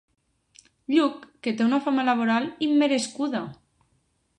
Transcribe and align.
Lluc 0.93 1.29
que 1.49 1.55
té 1.61 1.65
una 1.67 1.81
fama 1.85 2.09
laboral 2.11 2.51
immerescuda. 2.71 3.49